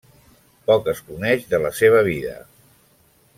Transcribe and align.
Poc 0.71 0.89
es 0.93 1.01
coneix 1.09 1.45
de 1.51 1.59
la 1.67 1.73
seva 1.81 2.01
vida. 2.09 2.35